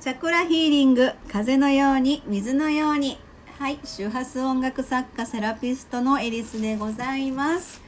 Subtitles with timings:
[0.00, 3.18] チャクラヒーリング風のように水のように
[3.58, 7.82] はい周波数音楽作家セラピストのエリスでございます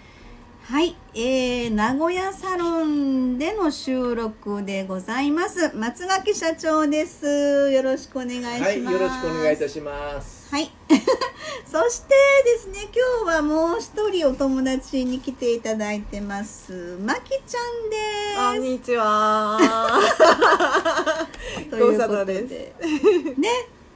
[0.64, 10.42] はい、えー、名古屋サロンでの収録でございます松垣社長ですよろしくお願いしますはい、よろしくお願いいたします。
[10.54, 10.70] はい。
[11.64, 16.98] そしてですね、今日はもう一人お友達に来ていただいてます。
[17.02, 17.96] まきちゃんで
[18.36, 19.58] こんにちは。
[21.76, 21.78] す。
[21.78, 22.42] ということで。
[22.42, 22.74] で、
[23.38, 23.48] ね、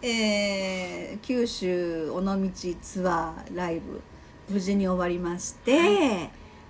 [0.02, 2.38] えー九州尾道
[2.80, 4.00] ツアーライブ
[4.48, 5.72] 無事に終わりまして、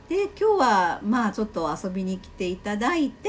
[0.08, 3.28] で今日はまあちょっと遊びに来ていただいて、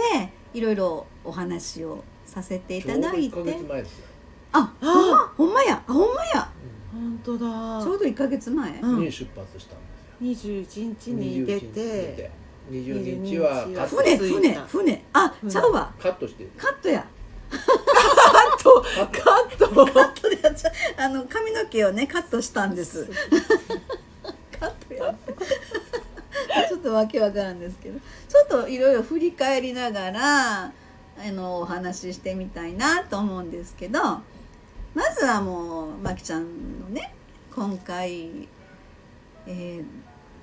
[0.54, 4.06] いろいろお話をさせていただいちょうどて一ヶ月、前ですよ。
[4.54, 6.50] あ、ほんま、ほんまや、あほんまや？
[6.94, 7.84] 本当だ。
[7.84, 8.80] ちょうど一ヶ月前。
[8.80, 9.00] うん。
[9.02, 9.78] に出発したん
[10.22, 12.32] 二十一日に出て、
[12.70, 15.06] 二十日は船船た船。
[15.14, 15.50] あ、うん。
[15.50, 15.94] ちゃうわ。
[16.00, 16.48] カットして。
[16.58, 17.06] カットや
[17.50, 19.86] トカットカット。
[19.94, 23.10] カットでやっちゃあの髪の毛をねカットしたんです。
[24.60, 25.34] カットやって。
[26.70, 28.00] ちょっとわけわからんですけど。
[28.00, 30.72] ちょっといろいろ振り返りながらあ
[31.32, 34.00] のお話ししてみたいなと思うんですけど。
[34.96, 37.14] まずはもうまきちゃんのね
[37.54, 38.48] 今回
[39.46, 39.84] え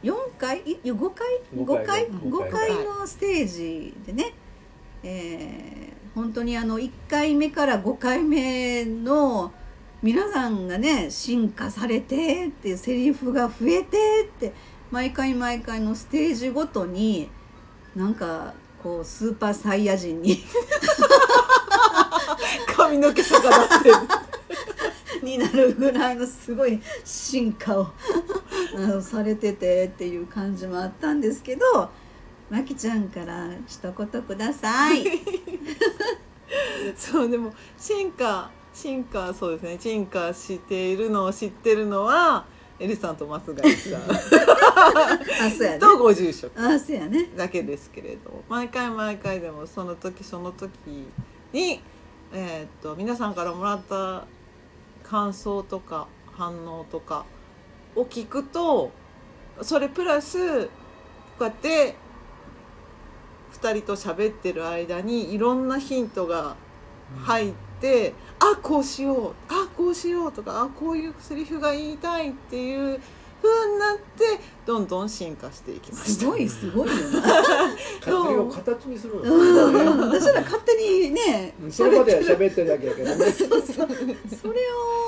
[0.03, 0.61] ー、4回？
[0.61, 1.27] い5回？
[1.55, 2.51] 五5回回？5五回。
[2.51, 4.33] 回のステージでね、
[5.03, 9.53] えー本当にあの1回目から5回目の
[10.03, 14.53] 皆さんがね進化されてっていうセリフが増えてって
[14.91, 17.31] 毎回毎回のステージごとに
[17.97, 20.45] なんかこうスーパーサイヤ人に
[22.77, 23.95] 髪の毛逆立ってる。
[25.25, 27.89] になるぐらいのすごい進化を
[28.77, 31.65] あのされててっていう感じもあったんですけど
[32.51, 35.05] まきちゃんから一言ください。
[36.97, 42.45] そうでも進化進化そうですね進化しているのを知ってるのは
[42.79, 45.79] エリさんと増貝さんあそうやね。
[45.79, 47.31] とご住職あそうやね。
[47.37, 50.73] だけですけれど毎回毎回でもその時その時
[51.53, 51.81] に、
[52.33, 54.25] えーっと皆さんからもらった
[55.05, 57.25] 感想とか反応とか
[57.95, 58.91] を聞くと
[59.63, 60.71] それプラスこ
[61.41, 61.95] うやって
[63.53, 66.57] 2人と喋ってる間にいろんなヒントが
[67.17, 73.01] 入って、あこうしようあこうしようとかあこういうセリフが言いたいっていう
[73.45, 76.21] 風になってどんどん進化していきました。
[76.21, 77.23] すごいすごいよな。
[78.01, 80.19] それを形にするのうん、ね。
[80.19, 83.27] 私ら勝手にねそれまでは喋ってるだけやけどね。
[83.33, 84.61] それ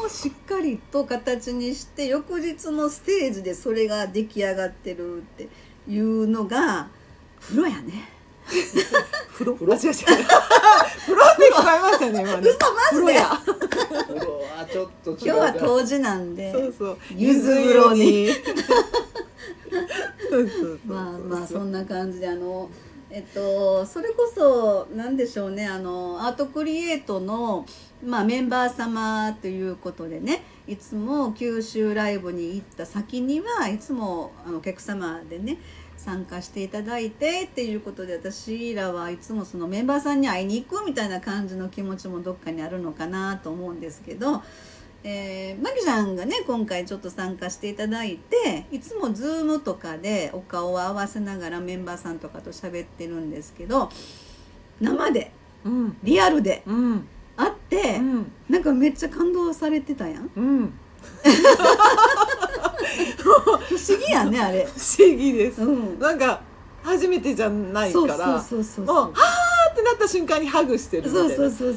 [0.05, 5.49] をしっかりと形にして翌日のステージでそれが出来上がってるって
[5.89, 6.89] いうのが
[7.41, 8.16] プロやね。
[8.47, 9.55] 風呂？
[9.55, 9.73] 風呂？
[9.73, 9.95] あ違う違う。
[11.07, 12.51] 風呂って聞こえましたね今ね。
[12.91, 13.41] 風呂や。
[13.45, 16.53] 風呂はちょっと違う今日は当時なんで。
[16.53, 16.99] そうそう。
[17.15, 18.31] 柚子風呂に。
[20.87, 22.69] まあまあそんな感じであの
[23.11, 27.65] えっとそれこそ何でしょうねあのアートクリエイトの、
[28.05, 35.59] まあ、メンバー様ということでねいつも九州ライブに行った先にはいつもあのお客様でね
[36.07, 44.43] 参加していただいてっていうことで私らはいつもそのメンバーさんに会いに行くみたいな感じの気持ちもどっかにあるのかなと思うんですけど。
[45.09, 53.89] えー、マキちゃんがね今回ちょっと参加していただいていつも Zoom とかでお顔を合わせながらメンバーさんとかと喋ってるんですけど
[54.81, 55.31] 生で
[55.65, 55.97] うん。
[56.03, 57.07] リアルでうん。
[57.37, 58.33] 会って、うん。
[58.49, 60.31] なんかめっちゃ感動されてたやん。
[60.37, 60.73] うん
[63.69, 64.65] 不思議やねあれ。
[64.65, 65.63] 不思議です。
[65.63, 66.41] うん、なんか
[66.83, 71.75] 初めてじゃないからそうそうそうもうはーってなった瞬間にハグしてるみたいな状態ですね。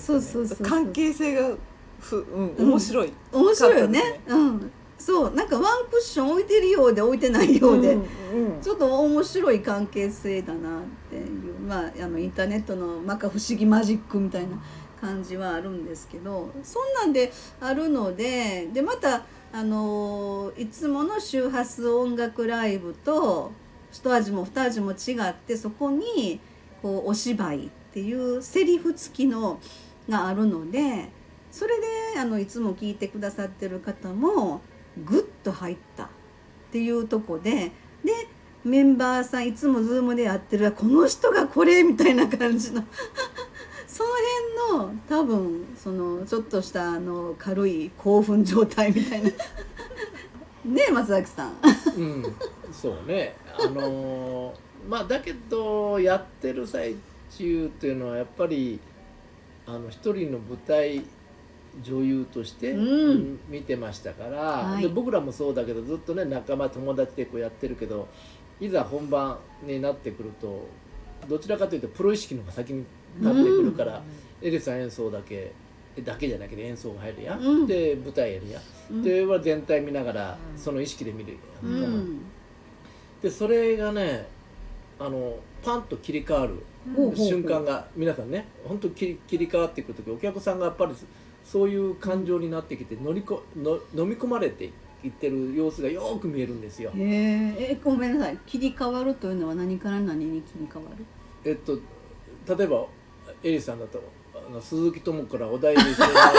[0.00, 1.56] そうそうそうそう関係性が
[2.00, 3.12] ふうんうん面白い。
[3.32, 4.20] 面白いよね。
[4.26, 4.70] うん。
[4.98, 5.34] そう。
[5.34, 11.60] なんかワンクッション置いてるようで置いてないようで、うんうんちょっと面白い関係性だなっていう。
[11.60, 14.56] まああのインターネットの摩訶不思議マジックみたいな
[15.02, 23.50] 感じはあるんですけどそんなんであるのででまたあのいつもの周波数音楽ライブと
[23.90, 26.40] 一味も二味も違ってそこに
[26.80, 29.60] こうお芝居っていうセリフ付きの
[30.08, 31.08] があるので
[31.50, 34.62] それであのいつも聞いてくださってる方も
[35.04, 36.08] グッと入ったっ
[36.70, 37.72] ていうとこで
[38.04, 38.28] で
[38.64, 42.84] メンバーさんいつもズームでやってるこの人がこれみたいな感じの
[43.92, 44.10] その
[44.70, 49.30] 辺の多分そのちょっとしたあの軽い興奮状態みたいな。
[50.64, 51.52] ねえ松崎さん。
[51.98, 52.24] うん、
[52.72, 53.36] そうね。
[53.54, 54.56] あのー
[54.88, 56.96] まあだけどやってる最
[57.36, 58.80] 中っていうのはやっぱり
[59.66, 61.04] あの一人の舞台
[61.82, 63.40] 女優として、うん。
[63.48, 64.82] 見てましたから、はい。
[64.82, 68.08] で僕らもそうだけどずっとね仲間友達でこうやってるけど
[68.58, 70.66] いざ本番になってくると
[71.28, 72.84] どちらかというとプロ意識の方が先に
[73.20, 74.02] 立ってくるから、
[74.40, 75.52] エリさん演奏だけ
[76.04, 77.66] だけじゃなくて演奏が入るやん、うん。
[77.66, 79.02] で舞台やるやん、うん。
[79.02, 80.58] では全体見ながらうん。
[80.58, 82.20] その意識で見るうやん、ん。
[83.20, 84.26] でそれがね
[84.98, 86.64] あのパンと切り替わる
[87.14, 90.92] 瞬間が皆さんね本当切り切り替わっていく時お客さんがやっぱり
[91.44, 94.70] そういう感情になってきて乗りこの飲み込まれて
[95.04, 96.90] いってる様子がよく見えるんですよ。
[96.96, 98.38] へええごめんなさい。
[98.46, 101.04] 切り替わるというのは何から何に切り替わる？
[101.44, 101.78] えっと
[102.56, 102.86] 例えば
[103.44, 104.02] エリさんだと
[104.34, 106.38] あの鈴木智子からお題にしてもらって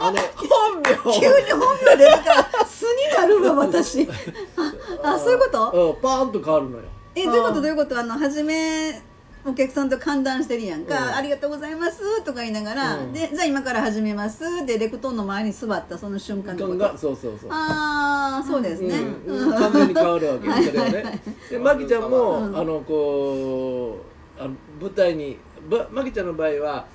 [0.00, 0.88] あの本名
[1.20, 4.08] 急に本名出たから素になるわ私。
[5.02, 5.94] あそういうこと？
[5.94, 6.84] うんパーンと変わるのよ。
[7.14, 7.98] えどういうことどういうこと？
[7.98, 9.00] あの初め
[9.46, 11.14] お客さんと歓談してるやんか、うん。
[11.16, 13.12] ありがとうございますとか言いながら、うん。
[13.12, 16.78] でじゃあ今から始めますでレクトーンの前に座ったその瞬間ってこと。
[16.78, 17.50] がそうそうそう。
[17.52, 21.22] ああそうですね、うんうん完全に変わるわけよそれはね。
[21.50, 22.56] でマキちゃんも、うん。
[22.56, 23.98] あのこ
[24.38, 25.38] うあの舞台に
[25.68, 26.86] ばマキちゃんの場合は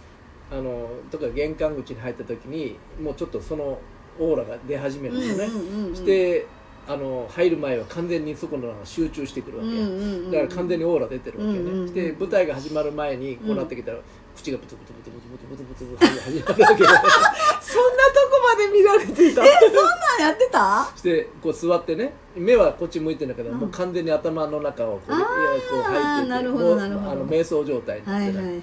[0.51, 3.80] あのとか玄関口に入った時にもうちょっとその
[4.19, 5.45] オーラが出始めるんですね。
[5.45, 6.45] うんうんして
[6.88, 14.00] あの入る前は完全にそこのが集中してくるわけや、うんうんうんだから完全にオーラ出てるわけよね、うんうんうんで舞台が始まる前にこうなってきたら、
[14.40, 16.90] 口がブツブツブツブツブツブツブツブツ始まるわけよ。
[17.62, 19.44] そんなとこまで見られてた？
[19.44, 20.92] そんなんやってた？
[20.96, 23.58] してこう座ってね目はこっち向いてるんだけど、うん。
[23.58, 28.62] もう完全に頭の中をこうこう入ってあの瞑想状態になってる、はいはいはい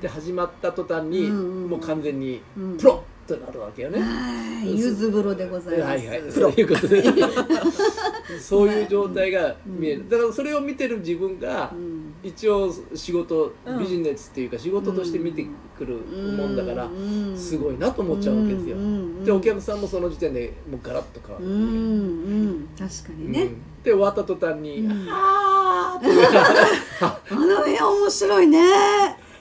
[0.00, 1.70] で始まった途端に、うんうんうん。
[1.70, 2.76] もう完全にうん。
[2.76, 4.78] プロッとなるわけよね、はい。
[4.78, 7.02] 柚子風呂でございます、はいはい、そういうことで。
[8.40, 13.78] そういう状態が見える、だからそれを見てる自分がうん一応仕事、うん。
[13.78, 17.36] ビジネスっていうか仕事として見てくるもんだから、うん。
[17.36, 18.76] すごいなと思っちゃうわけですよ、
[19.24, 23.62] でお客さんもその時点でもうガラッと変わる、うんうん確かにね、うん。
[23.82, 25.06] で終わった途端に「うん。
[25.10, 26.08] あーって。
[27.00, 28.62] あの絵面白いね。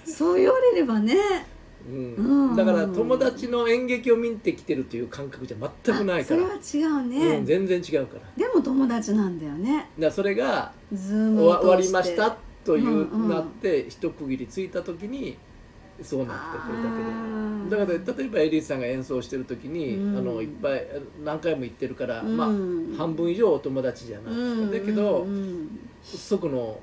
[0.05, 1.15] そう言われればね。
[1.89, 2.49] うん。
[2.49, 2.55] うん。
[2.55, 6.59] だから友達の演劇を見てきてるという感覚じゃ全くないから。
[6.61, 8.21] それは違うね、うん、全然違うから。
[8.37, 9.89] でも友達なんだよね。
[9.97, 15.37] らそれが終わ終わりましたという、うんうんなって一区切りついた時に
[16.01, 17.85] そうなってくるだけで。
[17.85, 20.17] だから例えばエリーさんが演奏してる時に、うん。
[20.17, 20.85] あのいっぱい
[21.23, 22.35] 何回も行ってるから、うん。
[22.37, 22.47] まあ
[22.97, 25.79] 半分以上お友達じゃないですか、だけど、うんうん。
[26.03, 26.79] そこの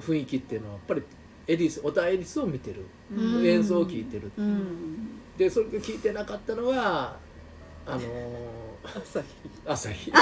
[0.00, 1.02] 雰囲気っていうのはやっぱり
[1.46, 3.46] エリスおたエリスを見てる、うん。
[3.46, 4.42] 演奏を聴いてる、う。
[4.42, 5.20] ん。
[5.36, 7.16] でそれが聞いてなかったのは
[7.86, 8.57] あのー
[8.96, 9.26] 朝日
[9.66, 10.20] 朝日あ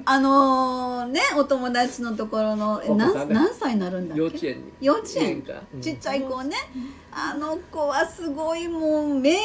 [0.00, 4.20] のあのねお友達のところのえ何何歳になるんだっけ？
[4.20, 4.72] 幼稚園に。
[4.80, 5.42] 幼稚園。
[5.42, 5.80] か、うん。
[5.80, 6.56] ちっちゃい子ね。
[7.10, 9.36] あの子はすごいもう名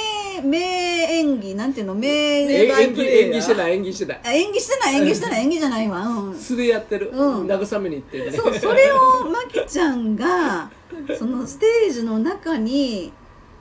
[0.43, 1.95] 名演技なんていうの？
[1.95, 3.73] 名え演技演技してない。
[3.73, 4.21] 演技してない。
[4.23, 4.95] あ演技してない。
[4.95, 5.41] 演技してない。
[5.43, 7.47] 演技じゃないわ、うん、素でやってる、うん。
[7.47, 8.37] 慰めに行ってるね。
[8.37, 10.69] そうそれをまきちゃんが
[11.17, 13.13] そのステージの中に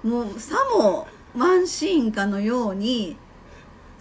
[0.02, 1.06] もうさも
[1.36, 3.16] ワンシーンかのように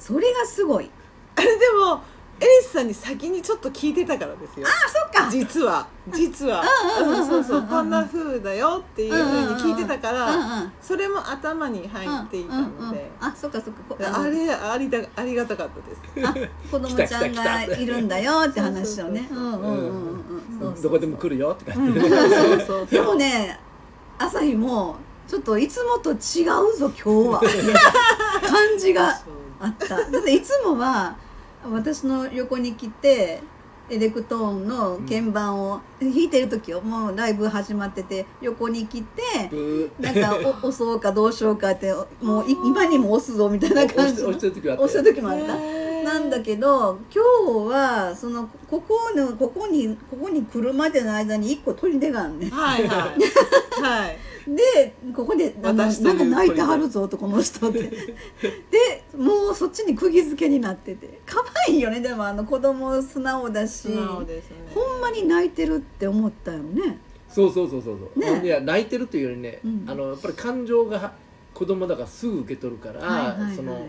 [0.01, 0.89] それがすごい。
[1.35, 2.01] あれでも
[2.39, 4.65] エリスさんに先にちょっと聞いてたからですよ。
[4.65, 5.29] あそっか。
[5.29, 5.87] 実は。
[6.11, 6.63] 実は。
[7.29, 7.61] そうそう。
[7.61, 13.11] こんな風だよっていう風に聞いてたかうんらうんそれも頭に入っていたので。
[13.19, 14.21] あそっかそっか。
[14.21, 16.27] あれありだありがたかったです。
[16.27, 16.33] あ
[16.71, 19.29] 子供ちゃんがいるんだよって話をね。
[20.81, 23.01] どこでも来るよって感じで。
[23.01, 23.59] もね
[24.17, 24.95] 朝日も
[25.27, 27.41] ちょっといつもと違うぞ今日は。
[28.41, 29.21] 感じが
[29.61, 29.95] あった。
[30.09, 31.15] だっていつもは
[31.69, 33.41] 私の横に来て
[33.89, 39.21] エレクトーンの鍵盤を弾いてる時よもうライブ始まってて横に来て
[39.99, 45.90] なんかお 押そうかどうしようかってもうい今にも押すぞみたいな感じ押した時もあった。
[46.11, 47.23] なんだけど今
[47.69, 53.81] 日はそのここのここにここに来るまでの間に一個砦があんねはいはい。
[53.81, 54.17] はい。
[54.47, 57.83] でここでなんか泣いてはるぞとこの人って。
[58.69, 61.21] でもうそっちに釘付けになってて。
[61.25, 62.01] 可愛いよね。
[62.01, 63.83] でもあの子供素直だし。
[63.83, 64.57] 素直ですね。
[64.75, 66.99] ほんまに泣いてるって思ったよね。
[67.29, 68.41] そうそうそうそうそう、ね。
[68.43, 69.85] いや泣いてるというよりね、うん。
[69.87, 71.13] あのやっぱり感情が
[71.53, 73.55] 子供だからすぐ受け取るから、はいはいはい。
[73.55, 73.87] その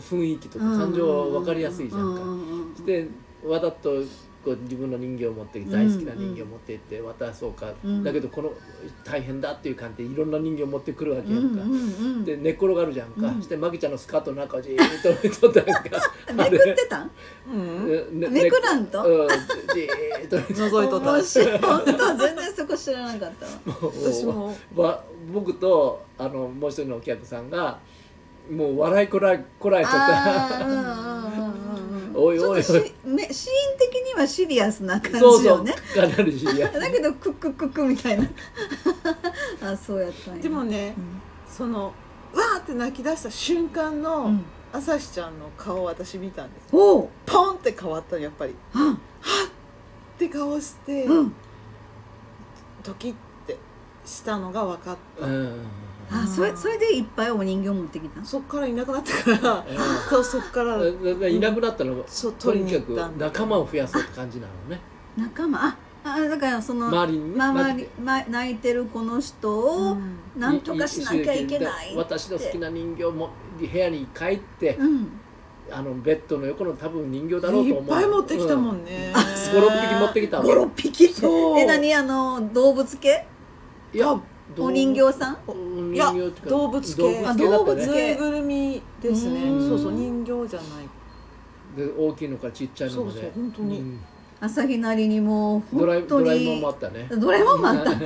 [0.00, 2.84] 雰囲気とか感情は分かりやすいじゃんか。
[2.84, 3.06] で
[3.44, 4.02] わざと
[4.44, 8.04] こう自分の人形を持って大好きな人形を持って行って渡そうか、うん。
[8.04, 8.52] だけどこの
[9.02, 11.62] 大変だっていう感じでいろんな人形を持ってくるわけやんか、
[12.26, 13.42] で寝っ転がるじゃんか、うん。
[13.42, 15.90] してマギちゃんのスカートの中をじーっと見とったやんか。
[16.36, 17.10] めくってたん？
[17.50, 18.20] うん。
[18.20, 19.02] ねめくらんと？
[19.02, 19.28] うん。
[19.28, 21.66] じーっと覗いとった。
[21.66, 23.52] 本当全然そこ知らなかったわ。
[23.94, 24.54] 私も。
[24.76, 27.78] わ僕とあのもう一人のお客さんが
[28.50, 31.24] もう笑いこらえこらえとった。
[32.16, 32.64] おいおいおい。
[32.64, 36.74] ちょっとしめシーン的にはシリアスな感そうそうじよねかなりシリアス。
[36.80, 38.28] だけどクッククックみたいな。
[39.72, 40.42] あそうやったんや。
[40.42, 41.20] でもねうん
[41.52, 44.44] そのわーって泣き出した瞬間うのん。
[44.72, 47.08] 朝日ちゃんの顔を私見たんですおう。
[47.24, 48.54] ポンって変わったのやっぱり。
[48.74, 48.92] うん。
[48.94, 48.96] っ
[50.18, 51.32] て顔してうん。
[52.82, 53.14] ドキっ
[53.46, 53.56] て
[54.04, 55.26] したのが分かった。
[55.26, 55.60] うん
[56.10, 58.24] あそれそれでいっぱいお人形持ってきた？
[58.24, 59.64] そっからいなくなったから。
[60.08, 60.76] そうそっから。
[61.28, 61.96] いなくなったの？
[61.96, 64.80] が、そうと取りににかく行ったんだ仲間を増やそうって感じなのね。
[65.16, 65.66] 仲間？
[65.66, 70.18] ああだからその周りにねまあ周り、ま、泣いてるこの人をうん。
[70.36, 71.96] なんとかしなきゃいけないって。
[71.96, 75.08] 私の好きな人形も部屋に帰って、うん。
[75.70, 77.82] あのベッドの横の多分人形だろうと思う。
[77.82, 78.82] いっぱい持ってきたもうん。
[78.82, 81.58] んね56匹持ってきたわ56匹ってそう。
[81.58, 81.94] え何？
[81.94, 83.26] あの動物系？
[83.94, 84.20] いや
[84.58, 85.38] お人形さん？
[85.46, 85.54] お
[85.92, 86.12] いや
[86.48, 87.02] 動物系。
[87.02, 89.42] 動物系だったあ動物ねぬいぐるみですね。
[89.44, 89.68] うん。
[89.68, 90.88] そうそう人形じゃない。
[91.76, 93.20] で大きいのからちっちゃいのまで。
[93.20, 93.80] そうそう本当に。
[93.80, 94.00] うん。
[94.40, 97.08] 朝日なりにもうドラえもんもあったね。
[97.18, 97.90] ドラえもんもあった。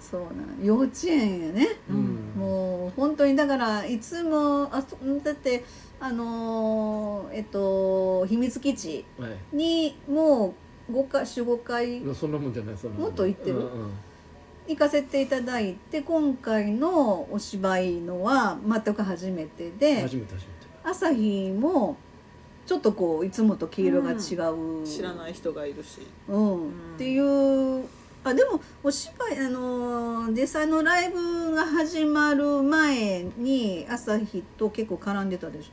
[0.00, 0.64] そうなの。
[0.64, 1.68] 幼稚園やね。
[1.90, 2.18] うん。
[2.40, 5.64] もう本当にだからいつもあそだって
[6.00, 9.56] あのーえっと秘密基地はい。
[9.56, 10.54] にも
[10.88, 12.02] う5回45回。
[12.02, 13.56] いやそんなもんじゃないそんなもっと行ってる。
[13.56, 13.70] うんうん
[14.68, 20.48] 行かせていただいて今回のお芝居のは全く初めてで初めて初めて。
[20.84, 21.96] 朝日も
[22.66, 24.18] ちょっとこういつもと黄色が違う、
[24.86, 26.06] 知らない人がいるし。
[26.28, 26.66] うん。
[26.66, 26.68] ん。
[26.68, 27.84] っていう
[28.24, 35.68] あでもお芝居あのー実際のライブが始まる前に朝日と結構絡んでたでし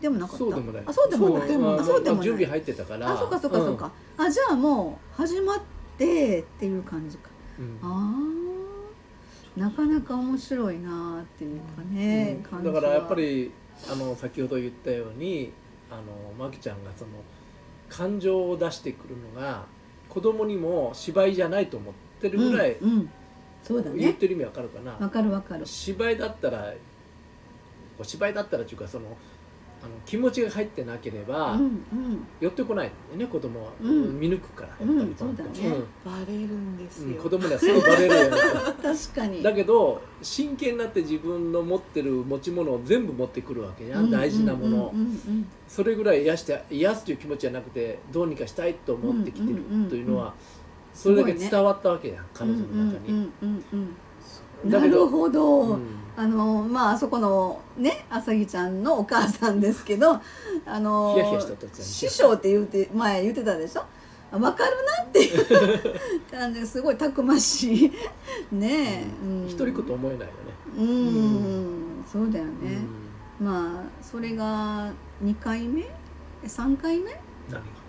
[0.00, 0.02] ょ？
[0.02, 0.38] でもなかった。
[0.38, 0.82] そうでもない。
[0.84, 1.40] あそうでもない。
[1.40, 1.48] そう。
[1.48, 1.80] でもない。
[1.80, 3.12] あそうでもない準備入ってたから。
[3.12, 7.30] あそうかそうかそうか、あじゃあもう始まってっていう感じか。
[7.58, 7.78] うん。
[7.82, 9.60] あー。
[9.60, 12.42] なかなか面白いなっていうかね、うん。
[12.42, 12.74] 感じは。
[12.74, 13.52] だからやっぱり
[13.90, 15.52] あの先ほど言ったように
[15.90, 16.02] あの
[16.36, 17.10] マキちゃんがその
[17.88, 19.66] 感情を出してくるのが
[20.08, 23.10] 子供にも芝居じゃないと思ってるぐらい、うんうん。
[23.62, 23.98] そうだね。
[23.98, 25.64] 言ってる意味わかるかな、わかるわかる。
[25.64, 26.72] 芝居だったら
[27.98, 29.16] お芝居だったらっていうかその
[29.84, 32.26] あの気持ちが入ってなければ、うんうん。
[32.40, 34.18] 寄ってこないんね子供は、うん。
[34.18, 35.50] 見抜くからやっぱり、うんそうだね。
[36.02, 37.08] バレるんですよ。
[37.08, 38.36] うん子供にはすぐバレるよね。
[38.82, 39.42] 確かに。
[39.42, 44.94] だけど真剣になって自分の持ってる持ち物を全部持ってくるわけやん、大事なもの。
[45.68, 50.34] それぐらい癒して癒すという気持ちじゃなくてどうにかしたいと思ってきてるうんうんうんうんというのは
[50.94, 53.28] それだけ伝わったわけやん、彼女の中に。
[54.64, 55.82] なるほど、うん。
[56.16, 60.20] あのまああそこのねあさぎちゃんのお母さんですけど
[60.64, 61.16] あの
[61.72, 63.82] 師匠って言うて前言ってたでしょ？
[64.32, 65.46] あ分かるなっていう
[66.30, 66.60] 感じ。
[66.60, 67.92] ですごいたくましい。
[68.52, 70.32] ねえ、うん、一人子と思えないよね。
[70.78, 72.50] うん、そうだよね、
[73.40, 74.90] まあそれが
[75.22, 75.82] 2回目
[76.44, 77.10] ？3回目？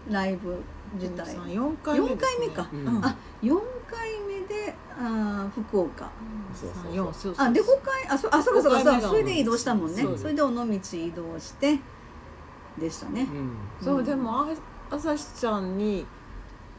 [0.10, 0.56] ライブ
[0.96, 3.06] 自体4回目4回目か、うん。
[3.06, 6.10] あ4回目であー福岡。
[6.54, 6.96] そうそうそう。
[6.96, 7.48] 四そうそう。
[7.48, 9.02] あで5回あそあそうかそうか。
[9.02, 10.06] それで移動したもんね。
[10.18, 11.80] それで尾道移動して
[12.78, 13.22] でしたね。
[13.22, 13.58] うん。
[13.82, 14.48] そうでもあ
[14.90, 16.06] 朝日ちゃんに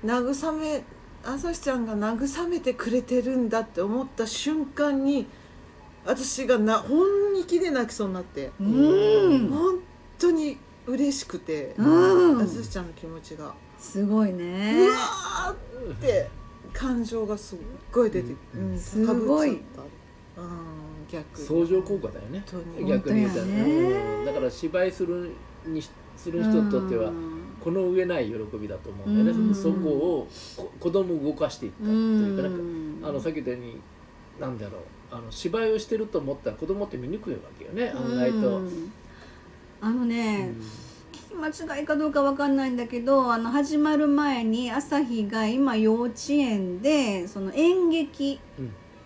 [0.05, 0.85] 慰め
[1.25, 5.27] 朝日ちゃんが慰めてくれてるんだって思った瞬間に
[6.05, 7.07] 私がな本
[7.47, 8.51] 気で泣きそうになって。
[8.61, 9.49] うん。
[9.49, 9.79] 本
[10.19, 12.41] 当に嬉しくて、うん。
[12.41, 16.29] 朝日ちゃんの気持ちが、すごいうねわーって
[16.73, 17.59] 感情がすっ
[17.93, 18.71] ごい出て、うん。
[18.71, 19.51] うんすごい。
[19.51, 19.61] うん
[21.11, 21.47] 逆に。
[21.47, 22.45] 相乗効果だよね。
[22.87, 23.53] 逆に言うね。
[23.63, 24.25] うん。
[24.27, 25.31] だから芝居する
[25.65, 27.37] にしする人にとってはうん。
[27.63, 29.55] この上ない喜びだと思うんだよね、うん。
[29.55, 33.81] そこをこ子供を動かしていったというかなんかあのさっき言ったように
[34.41, 34.81] なんだろう。
[35.09, 37.91] あの芝居をしてると思ったら子供って見抜くわけよね。
[37.91, 38.59] 案外と。
[38.59, 38.93] うん。
[39.81, 40.86] あのね、うん
[41.37, 48.41] 間違いかどうかわかんないんだけどあの始まる前に朝日が今幼稚園でその演劇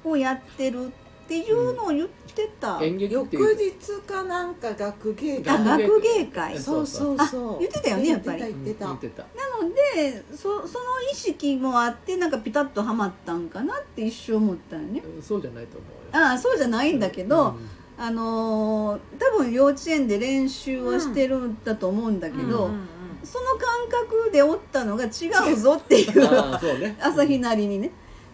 [0.04, 0.90] をやってるっ
[1.28, 6.58] ていうのを言ってた、演劇って翌日かなんか学芸あ学学芸会。
[6.58, 7.16] そそう。
[7.16, 8.38] そうそうあ言ってたよねやっぱり。
[8.40, 8.86] 言ってた。
[8.86, 9.22] 言って言ってた。
[9.22, 15.04] なのでそその意識もあってなんかピタッとはまったんかなって一瞬思ったよね。
[15.04, 16.24] うんそうじゃないと思うよ。
[16.24, 17.70] ああそうじゃないんだけど、うん
[18.00, 22.88] あのー多分幼稚園で練習はしてるんだと思うんだけど、うんうん
[23.22, 26.20] その感覚でおったのが違うぞっていう
[26.80, 26.96] ね。
[26.98, 27.88] 朝日なりにね。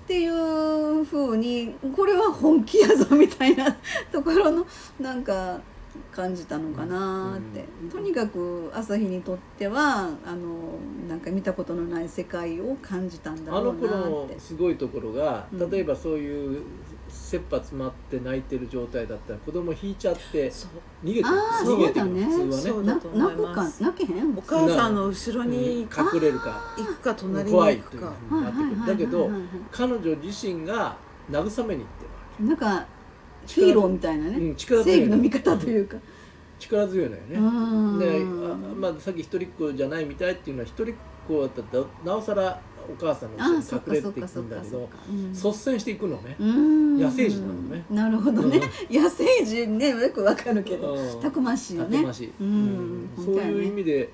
[0.05, 3.77] っていうふうにこれは本気やぞみたいな
[4.13, 4.65] ところの
[5.01, 5.59] なんか
[6.13, 14.39] 感じたのかなって、うんとにかく朝日にとってはあのなんか見たことのない世界を感じたんだあのろうな子のって。
[14.39, 15.71] すごいところがうん。
[15.71, 16.63] 例えばそういう
[17.17, 20.51] 切羽詰まって泣いてる状態だったら子供引いちゃって
[21.03, 22.25] 逃げて逃げてるそうだね。
[22.25, 22.95] 普通はね。
[23.15, 26.75] 泣くか泣けへんお母さんの後ろうんに隠れるか。
[26.77, 28.87] 行くか隣に怖いという行くかふうになってくる。
[28.87, 29.67] だけどはいはいはいはいはい。
[29.73, 30.97] 彼女自身が
[31.31, 32.05] 慰めに行って
[32.43, 32.87] るわなんか
[33.47, 35.97] ヒーローみたいなけ、うねん、力強い正義の味方というか。
[36.59, 37.99] 力強いのよね、うん。
[37.99, 40.97] であまあ、さっき一人っ子じゃないみたいっていうのは一人っ
[41.29, 44.89] 子だったらなおさらお母さんに隠れていくんだけど
[45.33, 46.99] 率先していくのね、うん。
[47.01, 47.85] 野生児なのね。
[47.91, 48.61] なるほどね。
[48.91, 51.21] 野生児ねよくわかるけど、うん。
[51.21, 51.97] たくましいよね。
[51.97, 53.09] たくましい、うん。
[53.17, 53.25] うん。
[53.25, 54.09] そういう意味で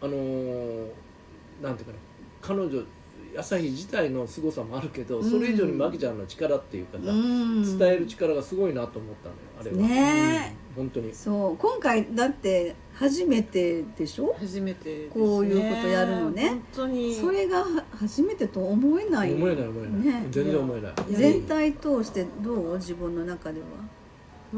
[0.00, 0.86] あのー
[1.62, 1.98] なんていうかな。
[2.40, 2.82] 彼女
[3.36, 5.30] 朝日自体の凄さもあるけど、うん。
[5.30, 7.78] それ以上にマキちゃんの力っていうかさ、うん。
[7.78, 9.76] 伝える力がすごいなと思ったのよあれは。
[9.76, 10.84] ねうん。
[10.84, 11.14] 本当に。
[11.14, 11.56] そう。
[11.56, 14.34] 今回だって初めてでしょ？
[14.40, 15.24] 初めてですね。
[15.24, 16.48] こういうことやるのね。
[16.48, 17.14] 本当に。
[17.14, 19.34] それがは初めてと思えない。
[19.34, 20.26] 思えない思えない、ね。
[20.30, 20.92] 全然思えない。
[21.10, 23.66] 全体通してどう自分の中では？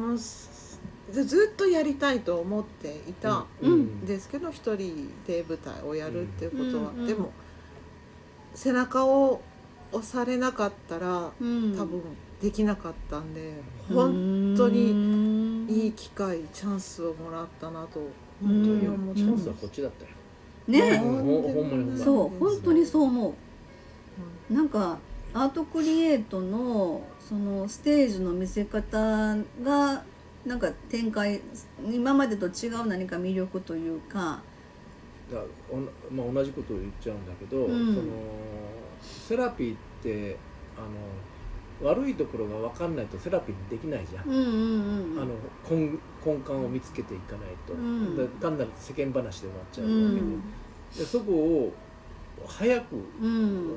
[0.01, 0.81] もうす
[1.11, 3.73] ずっとやりたいと思っていたうん。
[3.73, 4.07] うん。
[4.07, 7.31] ですけど一人で舞台をやるっていうことは、うんうんでも
[8.55, 9.43] 背中を
[9.93, 11.77] 押されなかったらうん。
[11.77, 12.01] 多分
[12.41, 13.53] できなかったんで、
[13.87, 18.07] 本当ににいい機会チャンスをもらったなとうん
[18.41, 20.11] 本当に思ってますチャンスはこっちだったよ、
[20.69, 21.97] ね。
[21.97, 22.39] そう。
[22.39, 23.35] 本当にそう思
[24.51, 24.55] う。
[24.55, 24.99] なんか
[25.33, 30.03] アートクリエイトのそのステージの見せ方が
[30.45, 31.41] なんか展開
[31.89, 34.41] 今までと違う何か魅力というか。
[35.31, 35.39] だ
[35.71, 37.95] おなまあ、同じことを言っちゃうんだけど、うん。
[37.95, 38.07] その
[39.01, 40.37] セラピーって
[40.77, 45.10] あの悪いところが分かんないとセラピーにできないじゃん、うんうんうん
[45.71, 48.17] 根根幹を見つけていかないと、うん。
[48.17, 50.41] だ単なる世間話で終わっちゃううわけで,、ん。
[50.99, 51.73] でそこを
[52.47, 53.77] 早くうん。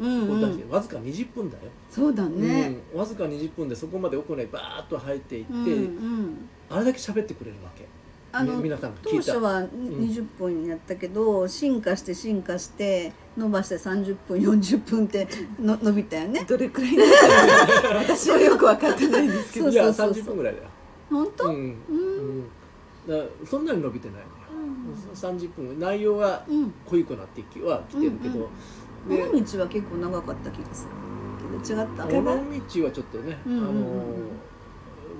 [0.00, 2.72] うんわずか20分だよ、そうだね。
[2.92, 6.48] うん、わずか20分でそこまで奥にバーッと入っていって、うんうん。
[6.70, 7.84] あれだけ喋ってくれるわけ。
[8.30, 9.32] あのみ皆さんが聞いた。
[9.32, 15.26] 当初は20分やったけど、進化して進化して伸ばして30分40分って
[15.58, 16.44] の伸びたよね。
[16.46, 16.92] どれくらい
[18.06, 19.66] 私はよく分かってないんですけど。
[19.66, 20.22] そういやそうそう。
[20.22, 20.68] 30分ぐらいだよ
[21.10, 21.54] 本当、うん。
[21.54, 21.74] うん。
[21.88, 22.44] うん。
[23.08, 24.26] だそんなに伸びてないのよ、
[25.14, 26.72] 30分内容はうん。
[26.86, 28.48] 濃いくなってきは来てるけど、
[29.08, 30.90] 尾で道は結構長かった気がする。
[31.62, 33.72] けど違った尾道はちょっとね、うんうんうんうん。
[33.72, 34.38] あの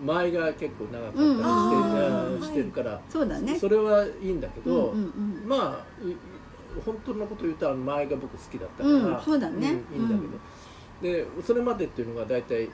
[0.04, 3.58] 前が結構長かったりして,、うんしてるから、そうだね。
[3.58, 5.48] それはいいんだけど、うんうんうん。
[5.48, 6.14] まあい
[6.84, 9.82] 本当のこと言うとあの前が僕好きだったから、うんそうだね。
[9.92, 10.14] うんいいんだ
[11.02, 12.68] けど、でそれまでっていうのが大体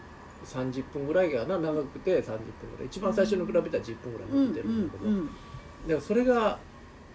[0.45, 2.87] 30分ぐらいがな長くて30分ぐらい。
[2.87, 6.59] 一番最初に比べたら10分ぐらいうん伸びてるんだけど、うんだからそれが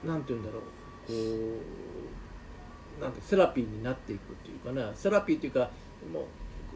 [0.03, 0.61] なんて言うんだろう。
[1.07, 1.13] こ
[2.99, 4.93] うなんてセラピーになっていくっていうかな。
[4.93, 5.71] セラピーっていうか
[6.13, 6.23] もう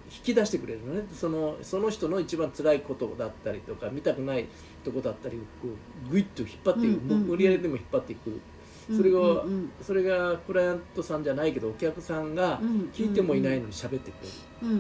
[0.06, 1.04] 引き出してくれるのね。
[1.13, 4.48] そのその人の一番辛いことだったりとか見たくない
[4.84, 5.70] とこだったりこ
[6.08, 7.28] うグイッと引っ張っていく、うんうんうん。
[7.28, 8.30] 無理やりでも引っ張っていく。
[8.30, 8.42] うん
[8.88, 9.72] それが、うんうん。
[9.82, 14.78] それがクライアントさんじゃないけどお客さんがうん聞いてもいないのに喋ってくれる、うんうん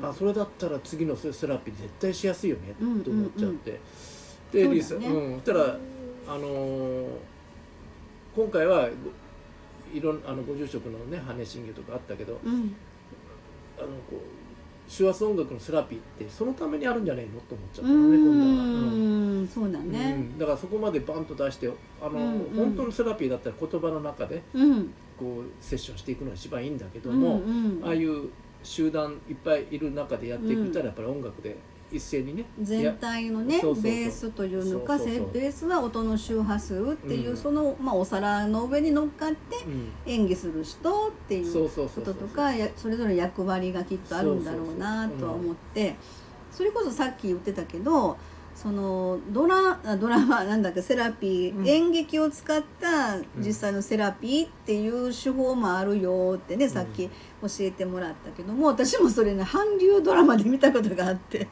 [0.00, 3.80] うんあそれだったら次のセラピー絶対しやすいよねうんと思っちゃって、
[4.52, 5.02] でリサうん。
[5.02, 5.76] そしたら
[6.28, 7.06] あのー
[8.34, 8.88] 今回は
[9.92, 12.74] いろんあのご住職のね羽信魚とかあったけどうん。
[13.78, 14.18] あのこう
[14.94, 17.40] 手話音楽のセラピーってそのためにあるんじゃないの？
[17.40, 18.44] と思っちゃったうのね今度
[19.26, 19.31] は。
[19.42, 22.56] うんんそうだうねんだからそこまでバンと出してあの、うんうん。
[22.56, 24.94] 本当のセラピーだったら言葉の中でうん。
[25.18, 27.80] こうセッションしていくのが一番いいんだけどうんも、うん。
[27.84, 28.28] ああいう
[28.62, 31.56] 集団いっぱいいる中でやっていくったらやっぱり音楽で
[31.90, 37.36] 一斉にね全体のねベースというのかベースは音の周波数っていう、うん。
[37.36, 39.88] その、まあ、お皿の上に乗っかってうん。
[40.06, 45.96] 演技する人っていそうこととかやそれぞれ役割がきっとあるんだろうなとは思って
[46.50, 48.16] それこそさっき言ってたけど
[48.54, 51.68] そのドラあドラマ なんだっけセラピー、うん。
[51.68, 61.48] 演劇を使った実際のセラピーっていう手法もあるよってね、さっき教えてもらったけども私もそれね韓流ドラマで見たことがあって。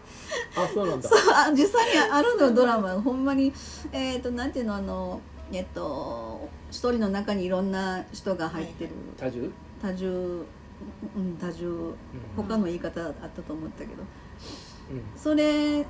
[0.57, 1.09] あそうなんだ。
[1.11, 3.01] そうあ実際にあるのドラマ。
[3.01, 3.53] ほんまに
[3.93, 5.21] えっ、となんていうのあの
[5.53, 8.91] えっと一人の中にいろんな人が入ってる。
[9.19, 9.51] 多重？
[9.83, 10.45] 多重
[11.17, 11.95] うん多重。
[12.37, 14.03] 他の言い方あったと思ったけど。
[14.93, 15.03] うん。
[15.17, 15.85] それい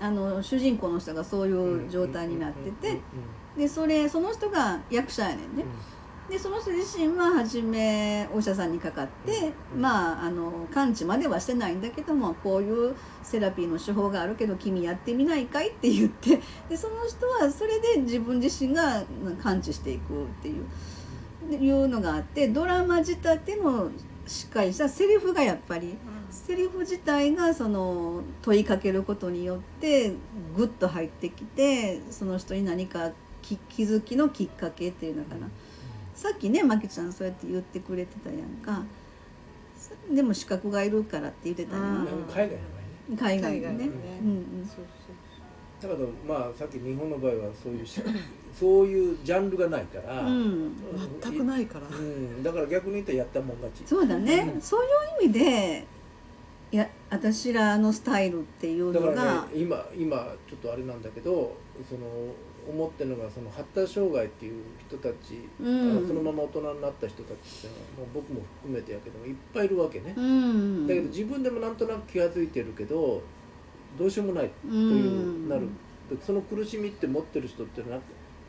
[0.00, 3.00] あの主人公の人がそういう状態になってて
[3.56, 5.64] でそれその人が役者やねんね。
[6.28, 19.04] でその人自身は初めお医者さんにかかって、うんまああの完治まではしてないんだけどもこういうセラピーの手法があるけど君やってみないかいって言ってでその人はそれで自分自身が
[19.40, 20.64] 完治していくっていう
[21.48, 23.90] でいうのがあってドラマ仕立ての
[24.26, 25.96] しっかりしたセリフがやっぱり
[26.36, 30.12] セリフ自体がその問いかけることによって
[30.54, 33.10] グッと入ってきてその人に何か
[33.42, 35.48] き気づきのきっかけっていうのかな。
[36.14, 38.84] さっきねまきちゃんそうやって言ってくれてたやんか。
[40.12, 41.84] でも資格がいるからって言ってたやん。
[41.84, 42.06] うん。
[42.24, 42.56] 海外の
[43.18, 43.38] 場合ね。
[43.38, 43.74] 海外でね。
[43.74, 44.66] うんうん。
[44.66, 44.84] そう
[45.80, 48.00] だけどまあさっき日本の場合はそういうし
[48.58, 50.72] そういうジャンルがないから、うん。
[50.98, 51.86] そう全くないから。
[51.88, 53.86] うん、だから逆に言ったらやったもん勝ち。
[53.86, 54.60] そうだね、うん。
[54.60, 54.86] そうい
[55.22, 55.86] う意味で
[57.08, 60.16] 私らのスタイルっていうだからのがね今今
[60.48, 61.56] ちょっとあれなんだけど
[61.88, 62.00] その
[62.68, 66.06] 思ってるのがその発達障害っていう人たち、うん。
[66.06, 70.86] そのまま大人になった人たちっていうのはもう僕も含めてやけどもいっぱいいるわけね、うん。
[70.86, 73.22] だけど自分でもなんとなく気が付いてるけど
[73.98, 75.10] どうしようもないとういう、
[75.46, 75.48] ん。
[75.48, 75.68] なる。
[76.10, 77.98] でその苦しみって持ってる人ってな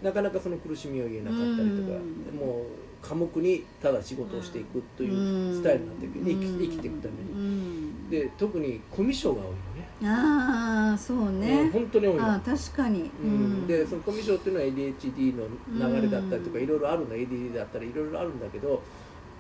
[0.02, 2.40] なかなかその苦しみを言えなかったりとか、うん。
[2.40, 2.66] もう
[3.08, 7.94] 寡黙にただ仕事をしていくというスタイルになっていく、生き生きていくために。
[7.94, 9.88] にで特にコミュ障が多いのね。
[10.04, 16.64] ああそううんね、本当に多いのああ確かに、うん、でそのコミュ障っていうのは ADHD の流れだったりとかうん。
[16.64, 18.84] いろいろあるんだ ADD だったりいろいろあるんだけど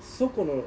[0.01, 0.63] そこの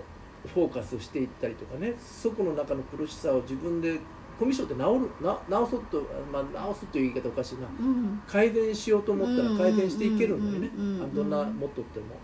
[0.55, 3.99] フォーカスしていったりとかねそこの中の苦しさを自分で
[4.39, 6.01] コミュ障って治るな治そうと、
[6.33, 7.67] まあ、治すという言い方おかしいな。
[7.79, 8.23] うん。
[8.27, 10.71] 改善しようと思ったら改善していけるんだよね。
[11.05, 12.17] あどんなもっとっても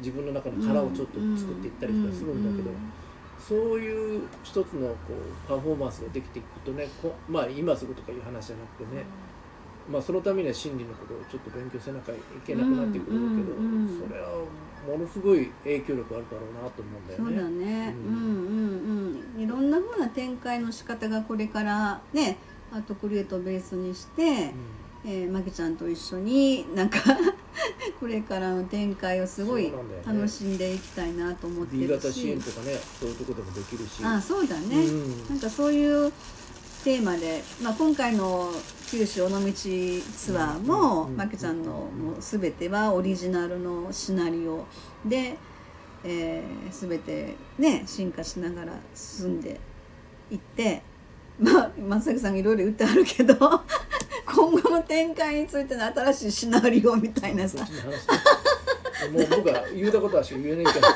[0.00, 2.70] 自分の中の殻をちょっと作っていったりとかするんだけど
[3.38, 9.04] そういう一つのこうパフォーマンスができていくとねこまあ今すぐとかいう話じゃなくてね
[9.90, 14.28] まあ、そのためには心理のことをちょっっと勉強せなきゃいけなくなってくるけど、うんうんうんそれは
[14.88, 17.36] ものすごい影響力あるだろうなと思うんだよそうね。
[17.36, 19.42] だね、ううんん、うんうん。
[19.42, 22.38] いろんな風な展開の仕方がこれからね
[22.72, 24.54] アートクリエイトをベースにして、
[25.04, 27.00] えー、まきちゃんと一緒になんか
[27.98, 29.72] これからの展開をすごい
[30.06, 34.04] 楽しんでいきたいなと思っうん、て B る型支援しとかねそういうとこでもできるし。
[34.04, 35.28] あそうだね、うん。
[35.28, 36.12] なんかそういう
[36.84, 38.50] テーマで、まあ、今回の
[38.90, 44.64] 九州尾道ツアーも、うんまきちゃんのもう全てはオリジナルのシナリオ
[45.04, 45.36] で、
[46.04, 49.60] えー、全てね進化しながら進んで
[50.30, 50.82] いって
[51.38, 53.34] まあ松崎さんがいろいろ言ってあるけど
[54.34, 57.66] 今後の展開についての新しいシナリオみたいなさ。
[59.12, 60.86] もう僕は言うたことはしか言えないけど。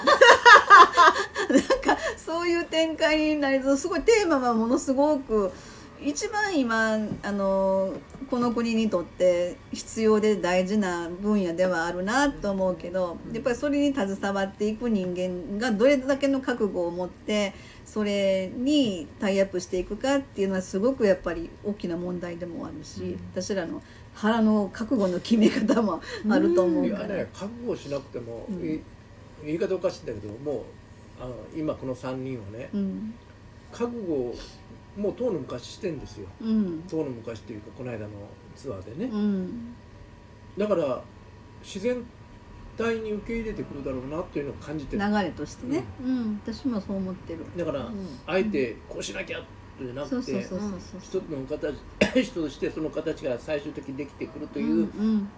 [2.16, 3.76] そういう展開になりそう。
[3.76, 5.52] すごいテーマはものすごく
[6.02, 7.94] 一番今あの
[8.28, 17.54] この国にとって必要で大事な分野ではあるなと思うけどやっぱりそれに携わっていく人間がどれだけの覚悟を持って
[17.94, 23.80] それにタイアップしていくかっていうのはすごくやっぱり大きな問題でもあるし、私らの
[24.14, 27.06] 腹の覚悟の決め方もあると思うから。
[27.06, 28.68] いやね覚悟しなくても、うん。
[28.68, 28.80] い
[29.44, 30.64] 言い方おかしいんだけども
[31.20, 33.14] うあの今この3人はねうん。
[33.70, 34.34] 覚悟を
[34.96, 36.26] もうとうの昔してんですよ。
[36.40, 36.82] うん。
[36.90, 38.08] とうの昔っていうかこの間の
[38.56, 39.76] ツアーでね、うん。
[40.58, 41.00] だから
[41.62, 42.04] 自然
[42.76, 45.02] 体に受け入れてくるだろうなというのを感じてる。
[45.02, 46.40] 流れとしてね、うん。
[46.44, 47.40] 私もそう思ってる。
[47.56, 47.94] だから、ん。
[48.26, 49.42] あえてこうしなきゃ
[49.80, 51.74] じゃなくて一つの形
[52.22, 55.28] 人としてその形が最終的にできてくるといううん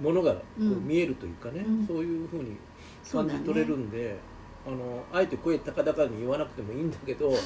[0.00, 0.86] ものがこううん。
[0.86, 1.86] 見えるというかね、うん。
[1.86, 2.56] そういうふうに
[3.10, 4.16] 感じ取れるんで、
[4.66, 7.36] あのあえて声高々に言わなくてもいいんだけどうん。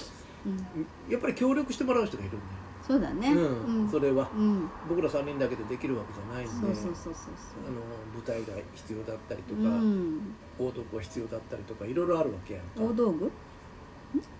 [1.10, 2.40] やっぱり協力してもらう人がいるん
[2.86, 3.32] そうだね。
[3.32, 7.34] うんそれはうん僕ら3人だけでできるわけじゃないんでそうそうそうそう
[7.66, 7.80] あの
[8.14, 9.54] 舞台が必要だったりと。
[9.54, 13.30] か、うん大道具が必要だったりとかいろいろあるわけやんか大道具？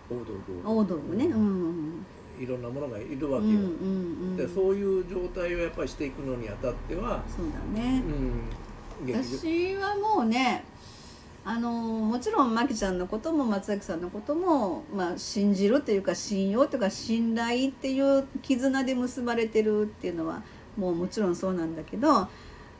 [0.09, 1.27] 大道具大道具ね。
[1.27, 2.07] うんうん
[2.39, 3.73] いろんなものがいるわけよ、うんうんう
[4.33, 4.37] ん。
[4.37, 8.03] でそういう状態をやっぱりしていくのにあたっては、そうだね
[9.01, 9.05] う。
[9.07, 10.63] ん、私はもうね。
[11.49, 20.43] あのもちろんまきちゃんのことも松崎さんのことも、まあ、信じるというか信用というか信頼っていう絆で結ばれてるっていうのは
[20.77, 22.29] もうもちろんそうなんだけどあ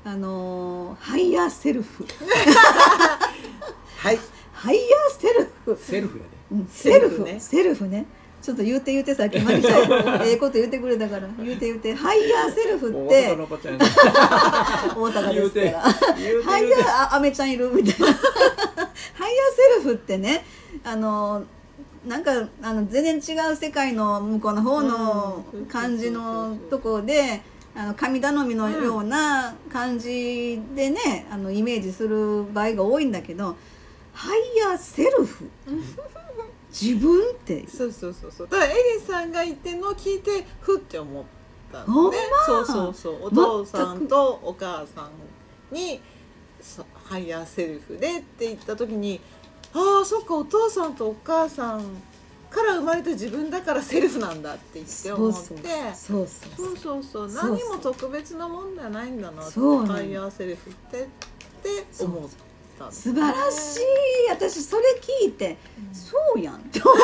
[0.05, 2.05] のハイヤーセルフ。
[3.99, 4.19] はい。
[4.53, 5.79] ハイヤーセルフ。
[5.81, 7.17] セルフやで、うんセルフ。
[7.17, 7.41] セルフね。
[7.41, 8.07] セルフね
[8.47, 9.83] ちょっと言うて言うてさっきまきちゃん
[10.23, 13.95] ええこと言ってくれたから言うて言うてハイヤーセルフって 大阪です
[15.13, 15.33] から。
[15.33, 18.07] 言うてハイヤーあアメちゃんいるみたいな。
[18.15, 20.45] ハイヤーセルフってね
[20.85, 21.43] あの
[22.07, 22.31] なんか
[22.63, 25.67] あの全然違う世界の向こうの方のうん。
[25.67, 27.43] 感じのとこで
[27.75, 33.57] あの神頼みのような感じでねあのイメージする場合が多いんだけど
[34.13, 35.51] ハイヤーセルフ
[36.79, 37.67] 自分って。
[37.69, 38.49] そうそうそうそう。
[38.49, 41.25] だからエリさんがいての聞いてふって思っ
[41.73, 42.19] たのね。
[42.45, 43.19] そうそうそう。
[43.23, 45.09] お父さんとお母さ
[45.71, 46.01] んに
[47.05, 49.21] ハイヤーセルフでって言った時に
[49.73, 51.83] ああそっかお父さんとお母さん
[52.51, 55.37] から生まれた自分だからセルフなんだって言って思って。
[55.37, 55.57] そう
[55.95, 56.77] そうそう。
[56.77, 57.51] そうそうそう。
[57.51, 62.46] 何も特別なもんじゃないんだなってハイヤーセルフってって思った
[62.85, 63.81] んですね素晴らしい。
[64.31, 64.83] 私それ
[65.25, 65.57] 聞いて、
[65.93, 66.95] そうやんって思う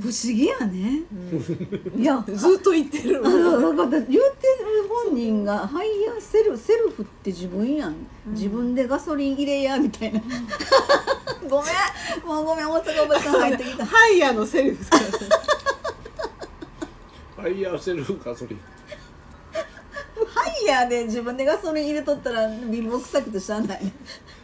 [0.00, 1.02] 不思議やね。
[1.96, 3.20] いやずっと言ってる。
[3.24, 4.24] あのなんか言ってる
[5.06, 7.96] 本人がハイヤーセルセルフって自分やん、
[8.28, 10.20] 自分でガソリン入れやみたいな。
[11.48, 12.26] ごめん。
[12.26, 12.70] もうごめん。
[12.70, 13.84] 大阪おばさん入ってきた。
[13.86, 14.98] ハイヤーのセルフだ
[17.36, 18.60] ファイヤーセルフガソリン。
[20.26, 23.92] ハイヤーで自分でガソリン入れとったら貧乏くさくてしゃあない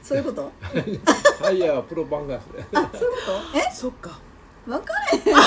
[0.05, 0.53] そういうこと？
[0.61, 3.17] ファイヤーはプロパンガスであそういうこ
[3.53, 3.59] と？
[3.59, 3.73] え？
[3.73, 4.21] そっか。
[4.67, 5.43] 分かれへんわ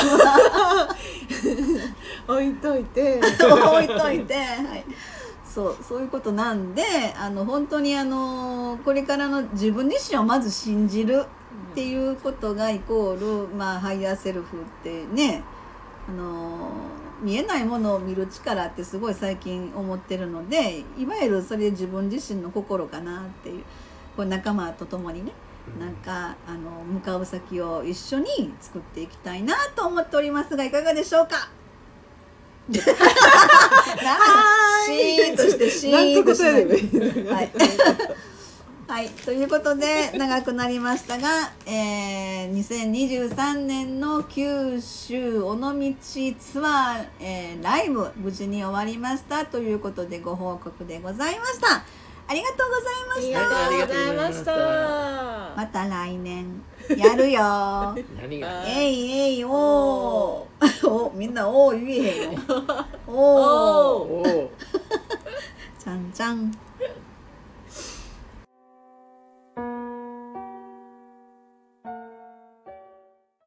[2.27, 3.19] 置いといて。
[3.19, 4.83] 置いといて、はい、
[5.45, 6.83] そうそういうことなんで
[7.15, 11.25] あの本当にあのこれからの自分自身をまず信じる
[11.71, 15.43] っていうことがイコール、まあ、 higher self ってね
[16.07, 16.71] あの
[17.21, 23.63] 見えないものを見る力ってすごい最近思ってるのでいわゆるそれ自分自身の心かなっていう
[24.17, 25.31] こう仲間と共にね
[25.79, 28.25] なんかあの向かう先を一緒に
[28.59, 31.49] 作っていきたいなと思っておりますがいかがでしょうか？
[34.85, 37.51] シーンとして シーンとして答えればいいのはい、
[38.87, 45.73] はい、ということで長くなりましたが、えー、2023年の九州尾道
[46.39, 51.85] ツアー、えーライブ無事に終わりましたということでご報告でございました
[52.29, 54.51] ありがとうございまありしたがとうございました。
[55.55, 56.61] また来年。
[56.97, 57.95] やるよ。
[58.21, 58.63] 何が？
[58.67, 60.87] えいえいおー。
[60.89, 62.39] おみんなおー言えへんよ。
[63.07, 63.13] おー。
[63.13, 64.51] おおお
[65.79, 66.51] ちゃんちゃん